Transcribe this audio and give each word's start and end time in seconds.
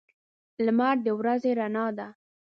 لمر 0.65 0.95
د 1.05 1.07
ورځې 1.19 1.51
رڼا 1.59 1.85
ده. 1.97 2.07